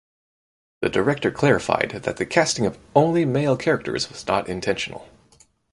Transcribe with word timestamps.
The 0.81 0.89
director 0.89 1.29
clarified 1.29 1.91
that 1.91 2.17
the 2.17 2.25
casting 2.25 2.65
of 2.65 2.79
only 2.95 3.23
male 3.23 3.55
characters 3.55 4.09
was 4.09 4.25
not 4.25 4.49
intentional. 4.49 5.07